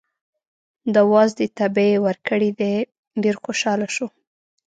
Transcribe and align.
د 0.93 0.95
وازدې 1.11 1.47
تبی 1.57 1.87
یې 1.93 1.99
ورکړی 2.07 2.49
دی، 2.59 2.75
ډېر 3.23 3.35
خوشحاله 3.43 3.87
شو. 3.95 4.07